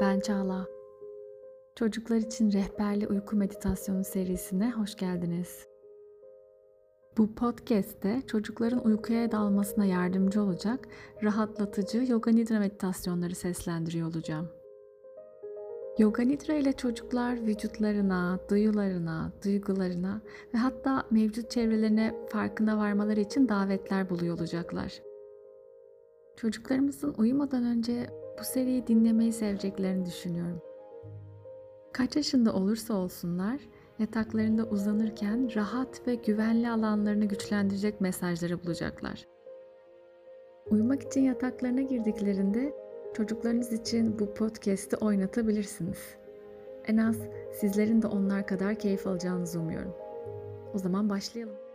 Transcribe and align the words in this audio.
Ben 0.00 0.20
Çağla. 0.20 0.66
Çocuklar 1.76 2.16
için 2.16 2.52
rehberli 2.52 3.06
uyku 3.06 3.36
meditasyonu 3.36 4.04
serisine 4.04 4.70
hoş 4.70 4.96
geldiniz. 4.96 5.66
Bu 7.18 7.34
podcast'te 7.34 8.22
çocukların 8.26 8.84
uykuya 8.86 9.32
dalmasına 9.32 9.84
yardımcı 9.84 10.42
olacak 10.42 10.88
rahatlatıcı 11.22 12.04
yoga 12.12 12.30
nidra 12.30 12.58
meditasyonları 12.58 13.34
seslendiriyor 13.34 14.08
olacağım. 14.08 14.48
Yoga 15.98 16.22
nidra 16.22 16.54
ile 16.54 16.72
çocuklar 16.72 17.46
vücutlarına, 17.46 18.38
duyularına, 18.50 19.32
duygularına 19.44 20.20
ve 20.54 20.58
hatta 20.58 21.06
mevcut 21.10 21.50
çevrelerine 21.50 22.14
farkına 22.28 22.78
varmaları 22.78 23.20
için 23.20 23.48
davetler 23.48 24.10
buluyor 24.10 24.38
olacaklar. 24.38 25.07
Çocuklarımızın 26.40 27.14
uyumadan 27.18 27.64
önce 27.64 28.06
bu 28.40 28.44
seriyi 28.44 28.86
dinlemeyi 28.86 29.32
seveceklerini 29.32 30.06
düşünüyorum. 30.06 30.60
Kaç 31.92 32.16
yaşında 32.16 32.52
olursa 32.52 32.94
olsunlar, 32.94 33.60
yataklarında 33.98 34.64
uzanırken 34.64 35.54
rahat 35.56 36.06
ve 36.06 36.14
güvenli 36.14 36.70
alanlarını 36.70 37.24
güçlendirecek 37.24 38.00
mesajları 38.00 38.64
bulacaklar. 38.64 39.26
Uyumak 40.70 41.02
için 41.02 41.20
yataklarına 41.20 41.82
girdiklerinde 41.82 42.74
çocuklarınız 43.14 43.72
için 43.72 44.18
bu 44.18 44.34
podcast'i 44.34 44.96
oynatabilirsiniz. 44.96 45.98
En 46.84 46.96
az 46.96 47.16
sizlerin 47.60 48.02
de 48.02 48.06
onlar 48.06 48.46
kadar 48.46 48.74
keyif 48.74 49.06
alacağınızı 49.06 49.60
umuyorum. 49.60 49.94
O 50.74 50.78
zaman 50.78 51.10
başlayalım. 51.10 51.67